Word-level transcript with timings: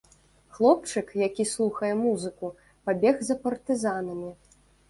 Хлопчык, 0.57 1.11
які 1.27 1.45
слухае 1.51 1.93
музыку, 2.05 2.51
пабег 2.89 3.23
за 3.29 3.35
партызанамі. 3.45 4.35